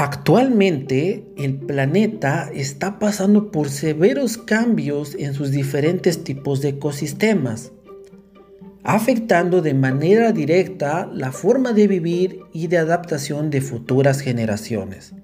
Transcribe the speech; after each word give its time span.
Actualmente 0.00 1.24
el 1.36 1.56
planeta 1.56 2.50
está 2.54 3.00
pasando 3.00 3.50
por 3.50 3.68
severos 3.68 4.38
cambios 4.38 5.16
en 5.18 5.34
sus 5.34 5.50
diferentes 5.50 6.22
tipos 6.22 6.60
de 6.60 6.68
ecosistemas, 6.68 7.72
afectando 8.84 9.60
de 9.60 9.74
manera 9.74 10.30
directa 10.30 11.10
la 11.12 11.32
forma 11.32 11.72
de 11.72 11.88
vivir 11.88 12.42
y 12.52 12.68
de 12.68 12.78
adaptación 12.78 13.50
de 13.50 13.60
futuras 13.60 14.20
generaciones. 14.20 15.14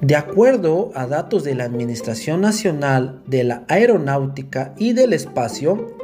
De 0.00 0.16
acuerdo 0.16 0.90
a 0.96 1.06
datos 1.06 1.44
de 1.44 1.54
la 1.54 1.62
Administración 1.62 2.40
Nacional 2.40 3.22
de 3.28 3.44
la 3.44 3.64
Aeronáutica 3.68 4.74
y 4.76 4.94
del 4.94 5.12
Espacio, 5.12 5.96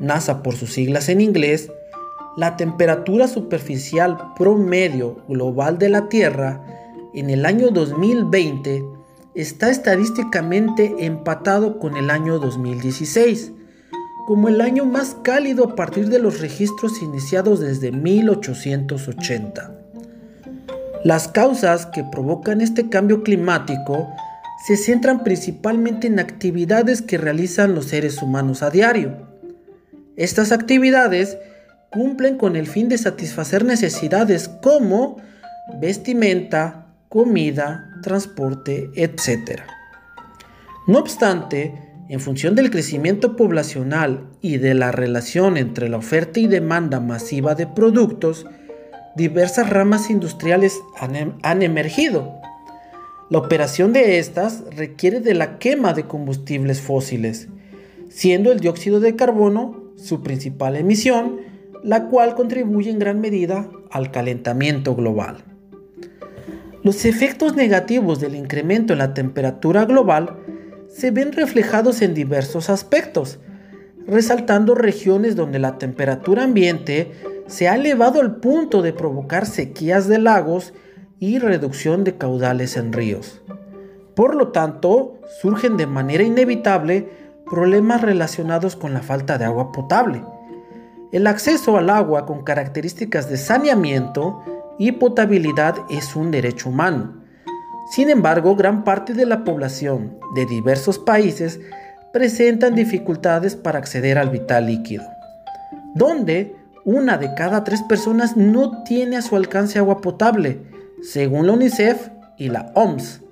NASA 0.00 0.42
por 0.42 0.56
sus 0.56 0.72
siglas 0.72 1.10
en 1.10 1.20
inglés, 1.20 1.70
la 2.36 2.56
temperatura 2.56 3.28
superficial 3.28 4.32
promedio 4.36 5.22
global 5.28 5.78
de 5.78 5.88
la 5.88 6.08
Tierra 6.08 6.64
en 7.12 7.30
el 7.30 7.44
año 7.44 7.70
2020 7.70 8.84
está 9.34 9.70
estadísticamente 9.70 10.94
empatado 11.00 11.78
con 11.78 11.96
el 11.96 12.10
año 12.10 12.38
2016, 12.38 13.52
como 14.26 14.48
el 14.48 14.60
año 14.60 14.84
más 14.84 15.16
cálido 15.22 15.64
a 15.64 15.74
partir 15.74 16.08
de 16.08 16.20
los 16.20 16.40
registros 16.40 17.02
iniciados 17.02 17.60
desde 17.60 17.90
1880. 17.90 19.76
Las 21.04 21.28
causas 21.28 21.86
que 21.86 22.04
provocan 22.04 22.60
este 22.60 22.88
cambio 22.88 23.22
climático 23.22 24.08
se 24.66 24.76
centran 24.76 25.24
principalmente 25.24 26.06
en 26.06 26.20
actividades 26.20 27.00
que 27.00 27.18
realizan 27.18 27.74
los 27.74 27.86
seres 27.86 28.22
humanos 28.22 28.62
a 28.62 28.70
diario. 28.70 29.16
Estas 30.16 30.52
actividades 30.52 31.38
cumplen 31.90 32.38
con 32.38 32.56
el 32.56 32.66
fin 32.66 32.88
de 32.88 32.98
satisfacer 32.98 33.64
necesidades 33.64 34.48
como 34.48 35.16
vestimenta, 35.80 36.86
comida, 37.08 37.90
transporte, 38.02 38.90
etc. 38.94 39.62
No 40.86 40.98
obstante, 40.98 41.74
en 42.08 42.20
función 42.20 42.54
del 42.54 42.70
crecimiento 42.70 43.36
poblacional 43.36 44.28
y 44.40 44.58
de 44.58 44.74
la 44.74 44.92
relación 44.92 45.56
entre 45.56 45.88
la 45.88 45.98
oferta 45.98 46.40
y 46.40 46.46
demanda 46.46 47.00
masiva 47.00 47.54
de 47.54 47.66
productos, 47.66 48.46
diversas 49.16 49.68
ramas 49.68 50.10
industriales 50.10 50.80
han, 50.98 51.16
em, 51.16 51.32
han, 51.42 51.62
emergido. 51.62 52.40
La 53.30 53.38
operación 53.38 53.92
de 53.92 54.18
estas 54.18 54.64
requiere 54.76 55.20
de 55.20 55.34
la 55.34 55.58
quema 55.58 55.92
de 55.92 56.04
combustibles 56.04 56.80
fósiles, 56.80 57.48
siendo 58.08 58.50
el 58.50 58.60
dióxido 58.60 58.98
de 58.98 59.14
carbono 59.14 59.92
su 59.96 60.22
principal 60.22 60.76
emisión 60.76 61.39
la 61.82 62.08
cual 62.08 62.34
contribuye 62.34 62.90
en 62.90 62.98
gran 62.98 63.20
medida 63.20 63.68
al 63.90 64.10
calentamiento 64.10 64.94
global. 64.94 65.44
Los 66.82 67.04
efectos 67.04 67.56
negativos 67.56 68.20
del 68.20 68.34
incremento 68.34 68.94
en 68.94 69.00
la 69.00 69.12
temperatura 69.12 69.84
global 69.84 70.36
se 70.88 71.10
ven 71.10 71.32
reflejados 71.32 72.02
en 72.02 72.14
diversos 72.14 72.70
aspectos, 72.70 73.38
resaltando 74.06 74.74
regiones 74.74 75.36
donde 75.36 75.58
la 75.58 75.78
temperatura 75.78 76.44
ambiente 76.44 77.12
se 77.46 77.68
ha 77.68 77.74
elevado 77.74 78.20
al 78.20 78.36
punto 78.36 78.80
de 78.80 78.92
provocar 78.92 79.44
sequías 79.46 80.08
de 80.08 80.18
lagos 80.18 80.72
y 81.18 81.38
reducción 81.38 82.02
de 82.02 82.16
caudales 82.16 82.76
en 82.76 82.92
ríos. 82.92 83.42
Por 84.14 84.34
lo 84.34 84.48
tanto, 84.48 85.20
surgen 85.40 85.76
de 85.76 85.86
manera 85.86 86.22
inevitable 86.22 87.08
problemas 87.50 88.00
relacionados 88.00 88.76
con 88.76 88.94
la 88.94 89.02
falta 89.02 89.36
de 89.36 89.44
agua 89.44 89.72
potable, 89.72 90.22
el 91.12 91.26
acceso 91.26 91.76
al 91.76 91.90
agua 91.90 92.26
con 92.26 92.44
características 92.44 93.28
de 93.28 93.36
saneamiento 93.36 94.42
y 94.78 94.92
potabilidad 94.92 95.74
es 95.90 96.14
un 96.14 96.30
derecho 96.30 96.68
humano. 96.68 97.20
Sin 97.90 98.08
embargo, 98.08 98.54
gran 98.54 98.84
parte 98.84 99.14
de 99.14 99.26
la 99.26 99.42
población 99.42 100.18
de 100.34 100.46
diversos 100.46 100.98
países 100.98 101.60
presentan 102.12 102.74
dificultades 102.74 103.56
para 103.56 103.78
acceder 103.78 104.18
al 104.18 104.30
vital 104.30 104.66
líquido, 104.66 105.04
donde 105.94 106.54
una 106.84 107.18
de 107.18 107.34
cada 107.34 107.64
tres 107.64 107.82
personas 107.82 108.36
no 108.36 108.84
tiene 108.84 109.16
a 109.16 109.22
su 109.22 109.36
alcance 109.36 109.78
agua 109.78 110.00
potable, 110.00 110.60
según 111.02 111.46
la 111.46 111.52
UNICEF 111.52 112.08
y 112.36 112.48
la 112.48 112.70
OMS. 112.74 113.22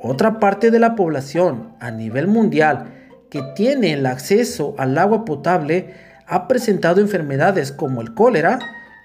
Otra 0.00 0.38
parte 0.38 0.70
de 0.70 0.78
la 0.78 0.94
población 0.94 1.74
a 1.80 1.90
nivel 1.90 2.26
mundial 2.26 2.94
que 3.30 3.42
tiene 3.54 3.92
el 3.92 4.06
acceso 4.06 4.74
al 4.78 4.96
agua 4.98 5.24
potable 5.24 5.94
ha 6.28 6.46
presentado 6.46 7.00
enfermedades 7.00 7.72
como 7.72 8.02
el 8.02 8.14
cólera, 8.14 8.58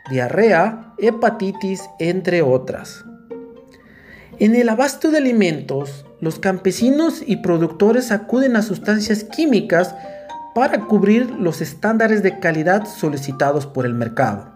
diarrea, 0.09 0.93
hepatitis, 0.97 1.81
entre 1.99 2.41
otras. 2.41 3.05
En 4.39 4.55
el 4.55 4.67
abasto 4.67 5.09
de 5.09 5.19
alimentos, 5.19 6.05
los 6.19 6.39
campesinos 6.39 7.23
y 7.25 7.37
productores 7.37 8.11
acuden 8.11 8.55
a 8.55 8.61
sustancias 8.61 9.23
químicas 9.23 9.95
para 10.53 10.81
cubrir 10.81 11.29
los 11.31 11.61
estándares 11.61 12.23
de 12.23 12.39
calidad 12.39 12.85
solicitados 12.85 13.67
por 13.67 13.85
el 13.85 13.93
mercado. 13.93 14.51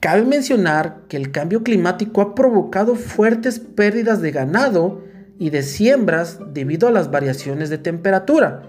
Cabe 0.00 0.24
mencionar 0.24 1.02
que 1.08 1.16
el 1.16 1.30
cambio 1.30 1.62
climático 1.62 2.22
ha 2.22 2.34
provocado 2.34 2.96
fuertes 2.96 3.60
pérdidas 3.60 4.20
de 4.20 4.32
ganado 4.32 5.04
y 5.38 5.50
de 5.50 5.62
siembras 5.62 6.38
debido 6.52 6.88
a 6.88 6.92
las 6.92 7.10
variaciones 7.10 7.68
de 7.70 7.78
temperatura, 7.78 8.62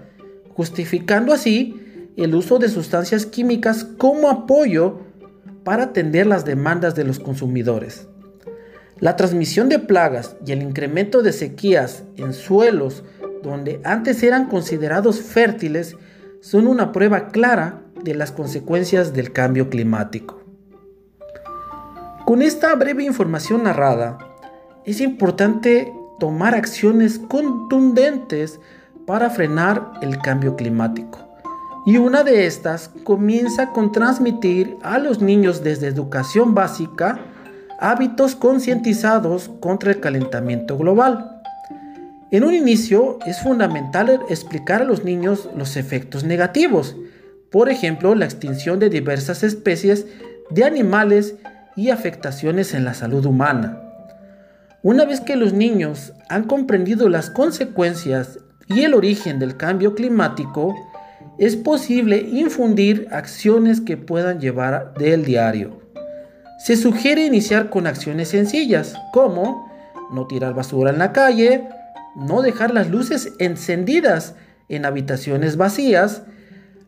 justificando 0.54 1.32
así 1.32 1.83
el 2.16 2.34
uso 2.34 2.58
de 2.58 2.68
sustancias 2.68 3.26
químicas 3.26 3.84
como 3.84 4.30
apoyo 4.30 5.00
para 5.64 5.84
atender 5.84 6.26
las 6.26 6.44
demandas 6.44 6.94
de 6.94 7.04
los 7.04 7.18
consumidores. 7.18 8.06
La 9.00 9.16
transmisión 9.16 9.68
de 9.68 9.80
plagas 9.80 10.36
y 10.46 10.52
el 10.52 10.62
incremento 10.62 11.22
de 11.22 11.32
sequías 11.32 12.04
en 12.16 12.32
suelos 12.32 13.02
donde 13.42 13.80
antes 13.84 14.22
eran 14.22 14.48
considerados 14.48 15.20
fértiles 15.20 15.96
son 16.40 16.66
una 16.66 16.92
prueba 16.92 17.28
clara 17.28 17.82
de 18.02 18.14
las 18.14 18.32
consecuencias 18.32 19.12
del 19.12 19.32
cambio 19.32 19.68
climático. 19.68 20.42
Con 22.24 22.42
esta 22.42 22.74
breve 22.74 23.04
información 23.04 23.64
narrada, 23.64 24.18
es 24.84 25.00
importante 25.00 25.92
tomar 26.20 26.54
acciones 26.54 27.18
contundentes 27.18 28.60
para 29.06 29.30
frenar 29.30 29.92
el 30.00 30.18
cambio 30.18 30.56
climático. 30.56 31.23
Y 31.86 31.98
una 31.98 32.24
de 32.24 32.46
estas 32.46 32.88
comienza 33.04 33.70
con 33.70 33.92
transmitir 33.92 34.76
a 34.82 34.98
los 34.98 35.20
niños 35.20 35.62
desde 35.62 35.86
educación 35.86 36.54
básica 36.54 37.20
hábitos 37.78 38.34
concientizados 38.34 39.50
contra 39.60 39.92
el 39.92 40.00
calentamiento 40.00 40.78
global. 40.78 41.42
En 42.30 42.44
un 42.44 42.54
inicio 42.54 43.18
es 43.26 43.40
fundamental 43.40 44.22
explicar 44.28 44.82
a 44.82 44.84
los 44.84 45.04
niños 45.04 45.48
los 45.56 45.76
efectos 45.76 46.24
negativos, 46.24 46.96
por 47.50 47.68
ejemplo 47.68 48.14
la 48.14 48.24
extinción 48.24 48.78
de 48.78 48.88
diversas 48.88 49.42
especies 49.42 50.06
de 50.50 50.64
animales 50.64 51.34
y 51.76 51.90
afectaciones 51.90 52.72
en 52.72 52.84
la 52.84 52.94
salud 52.94 53.26
humana. 53.26 53.80
Una 54.82 55.04
vez 55.04 55.20
que 55.20 55.36
los 55.36 55.52
niños 55.52 56.12
han 56.28 56.44
comprendido 56.44 57.08
las 57.08 57.30
consecuencias 57.30 58.38
y 58.68 58.82
el 58.82 58.94
origen 58.94 59.38
del 59.38 59.56
cambio 59.56 59.94
climático, 59.94 60.74
es 61.38 61.56
posible 61.56 62.18
infundir 62.18 63.08
acciones 63.10 63.80
que 63.80 63.96
puedan 63.96 64.40
llevar 64.40 64.94
del 64.94 65.24
diario. 65.24 65.80
Se 66.58 66.76
sugiere 66.76 67.26
iniciar 67.26 67.70
con 67.70 67.86
acciones 67.86 68.28
sencillas, 68.28 68.94
como 69.12 69.70
no 70.12 70.26
tirar 70.26 70.54
basura 70.54 70.90
en 70.90 70.98
la 70.98 71.12
calle, 71.12 71.68
no 72.16 72.42
dejar 72.42 72.72
las 72.72 72.90
luces 72.90 73.32
encendidas 73.38 74.36
en 74.68 74.86
habitaciones 74.86 75.56
vacías, 75.56 76.22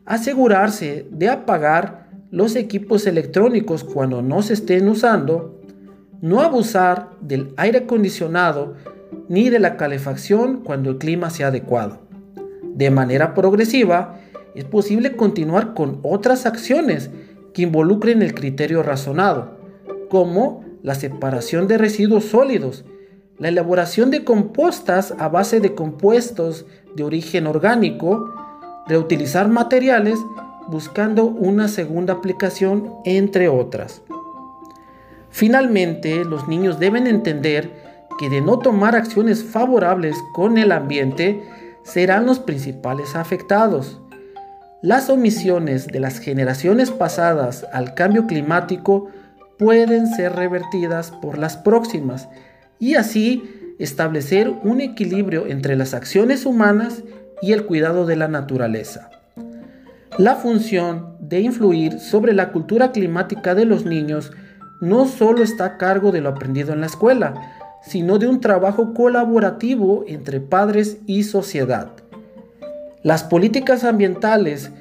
asegurarse 0.05 1.07
de 1.11 1.29
apagar 1.29 2.07
los 2.31 2.57
equipos 2.57 3.07
electrónicos 3.07 3.85
cuando 3.85 4.23
no 4.23 4.43
se 4.43 4.55
estén 4.55 4.89
usando, 4.89 5.61
no 6.21 6.41
abusar 6.41 7.11
del 7.21 7.53
aire 7.57 7.81
acondicionado 7.81 8.75
ni 9.29 9.51
de 9.51 9.59
la 9.59 9.77
calefacción 9.77 10.63
cuando 10.63 10.91
el 10.91 10.99
clima 10.99 11.31
sea 11.31 11.49
adecuado. 11.49 12.07
De 12.63 12.91
manera 12.91 13.35
progresiva, 13.35 14.21
es 14.57 14.65
posible 14.65 15.17
continuar 15.17 15.75
con 15.75 16.01
otras 16.03 16.47
acciones 16.47 17.11
que 17.55 17.63
involucren 17.63 18.23
el 18.23 18.35
criterio 18.35 18.83
razonado, 18.83 19.59
como 20.09 20.65
la 20.83 20.95
separación 20.95 21.69
de 21.69 21.79
residuos 21.79 22.25
sólidos, 22.27 22.85
la 23.39 23.49
elaboración 23.49 24.11
de 24.11 24.25
compostas 24.25 25.15
a 25.19 25.29
base 25.29 25.61
de 25.61 25.75
compuestos 25.75 26.67
de 26.95 27.05
origen 27.05 27.47
orgánico, 27.47 28.33
reutilizar 28.87 29.49
materiales 29.49 30.19
buscando 30.69 31.25
una 31.27 31.69
segunda 31.69 32.15
aplicación, 32.15 32.95
entre 33.05 33.49
otras. 33.49 34.03
Finalmente, 35.31 36.25
los 36.25 36.49
niños 36.49 36.79
deben 36.79 37.07
entender 37.07 37.85
que 38.19 38.31
de 38.31 38.41
no 38.41 38.59
tomar 38.59 38.97
acciones 38.97 39.45
favorables 39.45 40.17
con 40.33 40.57
el 40.59 40.73
ambiente, 40.73 41.43
serán 41.83 42.27
los 42.27 42.39
principales 42.39 43.15
afectados. 43.15 44.01
Las 44.83 45.09
omisiones 45.09 45.87
de 45.87 46.01
las 46.01 46.19
generaciones 46.19 46.91
pasadas 46.91 47.67
al 47.73 47.95
cambio 47.95 48.27
climático 48.27 49.09
pueden 49.59 50.07
ser 50.07 50.35
revertidas 50.35 51.11
por 51.11 51.39
las 51.39 51.57
próximas 51.57 52.29
y 52.79 52.97
así 52.97 53.75
establecer 53.79 54.51
un 54.51 54.83
equilibrio 54.83 55.47
entre 55.47 55.77
las 55.77 55.95
acciones 55.95 56.45
humanas 56.45 57.03
y 57.41 57.53
el 57.53 57.65
cuidado 57.65 58.05
de 58.05 58.17
la 58.17 58.29
naturaleza. 58.29 59.09
La 60.19 60.37
función 60.37 61.17
de 61.21 61.41
influir 61.41 61.99
sobre 61.99 62.35
la 62.35 62.53
cultura 62.53 62.93
climática 62.93 63.55
de 63.55 63.65
los 63.65 63.87
niños 63.87 64.31
no 64.83 65.07
solo 65.07 65.43
está 65.43 65.65
a 65.65 65.79
cargo 65.79 66.13
de 66.13 66.21
lo 66.21 66.29
aprendido 66.29 66.75
en 66.75 66.81
la 66.81 66.87
escuela, 66.87 67.35
sino 67.83 68.19
de 68.19 68.27
un 68.29 68.41
trabajo 68.41 68.93
colaborativo 68.93 70.05
entre 70.07 70.41
padres 70.41 70.99
y 71.07 71.23
sociedad. 71.23 71.93
Las 73.07 73.23
políticas 73.23 73.85
ambientales 73.85 74.73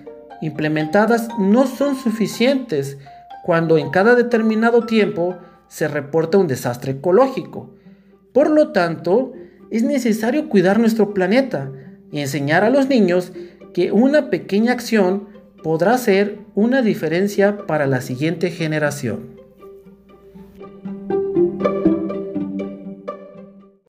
implementadas 0.42 1.28
no 1.38 1.68
son 1.68 1.96
suficientes 1.96 2.98
cuando 3.44 3.78
en 3.78 3.92
cada 3.92 4.16
determinado 4.16 4.88
tiempo 4.88 5.38
se 5.68 5.88
reporta 5.88 6.40
un 6.40 6.48
desastre 6.48 6.94
ecológico. 6.94 7.76
Por 8.34 8.50
lo 8.50 8.72
tanto, 8.72 9.34
es 9.70 9.84
necesario 9.84 10.50
cuidar 10.50 10.80
nuestro 10.80 11.14
planeta 11.14 11.72
y 12.12 12.20
enseñar 12.20 12.64
a 12.64 12.72
los 12.72 12.90
niños 12.90 13.32
que 13.76 13.92
una 13.92 14.32
pequeña 14.32 14.72
acción 14.72 15.28
podrá 15.62 15.96
ser 16.00 16.40
una 16.56 16.82
diferencia 16.82 17.68
para 17.68 17.86
la 17.86 18.02
siguiente 18.02 18.50
generación. 18.50 19.40